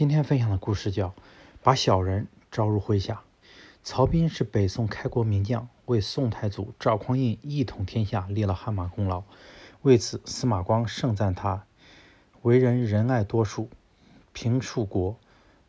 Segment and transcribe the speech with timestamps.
[0.00, 1.08] 今天分享的故事叫
[1.62, 3.16] 《把小人招入麾下》。
[3.82, 9.24] 曹彬是北宋开国名将，为宋太祖赵匡胤一统天下立了汗马功劳。
[9.82, 11.66] 为此，司马光盛赞他
[12.40, 13.68] 为人仁爱多术，
[14.32, 15.18] 平数国，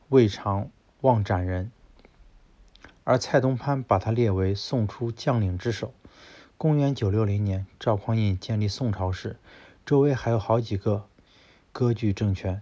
[0.07, 0.69] 未尝
[1.01, 1.69] 忘斩人。
[3.03, 5.93] 而蔡东藩把他列为宋初将领之首。
[6.57, 9.35] 公元九六零年，赵匡胤建立宋朝时，
[9.85, 11.05] 周围还有好几个
[11.73, 12.61] 割据政权。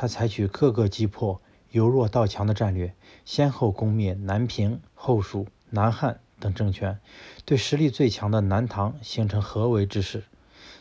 [0.00, 1.42] 他采取各个击破、
[1.72, 7.00] 由弱到强的战略，先后攻灭南平、后蜀、南汉等政权，
[7.44, 10.22] 对实力最强的南唐形成合围之势。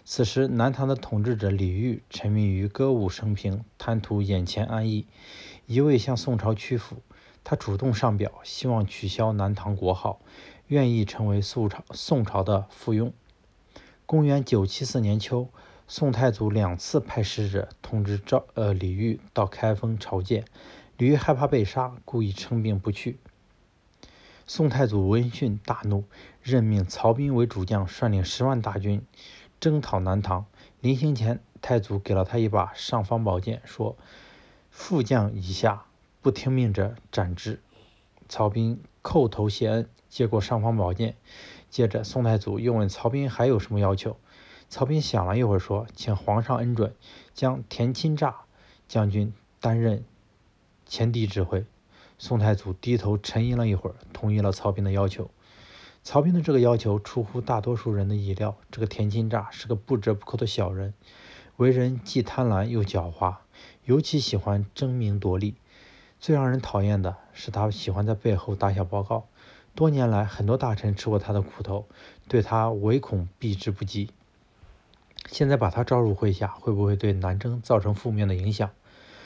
[0.06, 5.08] 此时，南唐的统治者李煜沉迷于歌舞升平，贪图眼前安逸，
[5.66, 6.98] 一味向宋朝屈服。
[7.44, 10.22] 他主动上表，希望取消南唐国号，
[10.68, 13.12] 愿意成为宋朝宋朝的附庸。
[14.06, 15.50] 公元九七四年秋。
[15.90, 20.44] 宋太祖两次派使者通知赵呃李煜到开封朝见，
[20.98, 23.18] 李煜害怕被杀，故意称病不去。
[24.46, 26.04] 宋太祖闻讯大怒，
[26.44, 29.02] 任命曹彬为主将，率领十万大军
[29.62, 30.46] 征讨南唐。
[30.82, 33.96] 临行前，太祖给了他一把尚方宝剑，说
[34.70, 35.86] ：“副将以下
[36.22, 37.62] 不听命者斩之。”
[38.28, 41.16] 曹彬叩头谢恩，接过尚方宝剑。
[41.70, 44.18] 接着，宋太祖又问曹彬还有什么要求。
[44.70, 46.94] 曹彬想了一会儿，说：“请皇上恩准，
[47.34, 48.36] 将田钦诈
[48.88, 50.04] 将军担任
[50.86, 51.66] 前敌指挥。”
[52.20, 55.30] 宋太祖低头沉吟了一会儿，同意了曹彬的要求。
[56.04, 58.58] 曹彬的这个要求出乎大多数人的意料。
[58.72, 60.94] 这个田钦诈是个不折不扣的小人，
[61.58, 63.36] 为人既贪婪又狡猾，
[63.86, 65.56] 尤其喜欢争名夺利。
[66.20, 69.28] 最让人讨厌的是，他喜欢在背后打小报告。
[69.76, 71.86] 多年来，很多大臣吃过他的苦头，
[72.28, 74.10] 对他唯恐避之不及。
[75.28, 78.72] 现在把他招入麾下，会不会对南征造成负面的影响？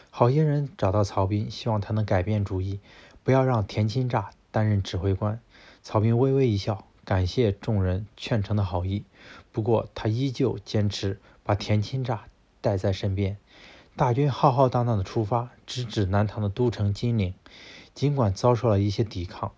[0.09, 2.79] 好些人找到曹彬，希望他能改变主意，
[3.23, 5.39] 不要让田钦诈担任指挥官。
[5.81, 9.05] 曹彬微微一笑，感谢众人劝成的好意，
[9.51, 12.25] 不过他依旧坚持把田钦诈
[12.59, 13.37] 带在身边。
[13.95, 17.33] 大军浩浩荡荡的出发，直指南唐的都城金陵。
[17.93, 19.51] 尽管遭受了一些抵抗，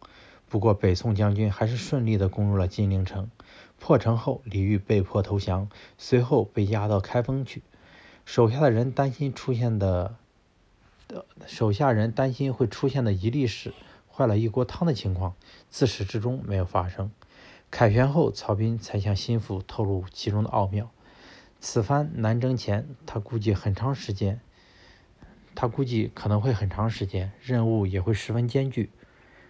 [0.49, 3.29] 不过北宋将军还是顺利的攻入了金陵城。
[3.85, 5.67] 破城后，李煜被迫投降，
[5.97, 7.61] 随后被押到开封去。
[8.23, 10.15] 手下的人担心出现的，
[11.45, 13.73] 手下人担心会出现的一粒屎
[14.09, 15.35] 坏了一锅汤的情况，
[15.69, 17.11] 自始至终没有发生。
[17.69, 20.89] 凯旋后，曹彬才向心腹透露其中的奥妙。
[21.59, 24.39] 此番南征前，他估计很长时间，
[25.53, 28.89] 他估计可能会很长时间，任务也会十分艰巨。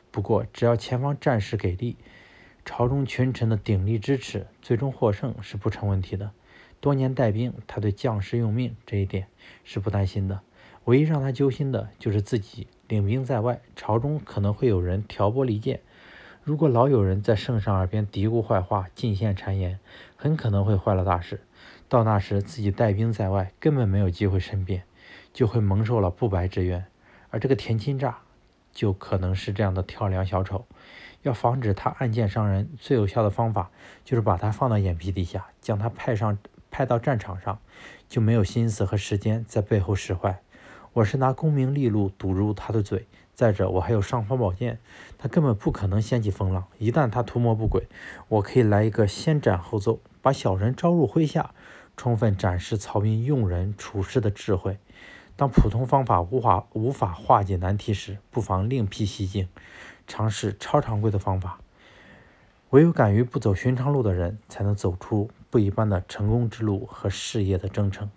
[0.10, 1.98] 不过，只要前方战事给力。
[2.66, 6.31] 朝中群臣的鼎力支持，最终获胜是不成问题的。
[6.79, 9.28] 多年带兵，他对将士用命这一点
[9.63, 10.41] 是不担心的。
[10.85, 15.79] 唯一让他揪心的就是自己领兵在外，朝中可能会有人挑拨离间。
[16.44, 19.79] 如果老有人在圣上耳边嘀咕坏话、进献谗言，
[20.18, 21.41] 很可能会坏了大事。
[21.88, 24.84] 到那时，自己带兵在外，根本没有机会申辩，
[25.31, 26.85] 就会蒙受了不白之冤。
[27.29, 28.19] 而这个田亲诈，
[28.73, 30.66] 就可能是这样的跳梁小丑。
[31.22, 33.72] 要防止他暗箭伤人，最有效的方法
[34.03, 36.38] 就是把他放到眼皮底下，将他派上
[36.69, 37.59] 派到战场上，
[38.09, 40.41] 就没有心思和时间在背后使坏。
[40.94, 44.79] 我是拿功名利禄堵住他的嘴，再者我还有尚方宝剑，
[45.17, 46.66] 他根本不可能掀起风浪。
[46.78, 47.88] 一旦他图谋不轨，
[48.28, 51.51] 我可以来一个先斩后奏，把小人招入麾下，
[51.95, 54.78] 充分展示曹兵用人处事的智慧。
[55.36, 59.48] 当普通方法无法无法化解难题时，不妨另辟蹊径。
[60.06, 61.60] 尝试超常规的方法，
[62.72, 68.12] 唯有敢于不走寻常路的人，才能走出不一般的成功之路和事业的征程。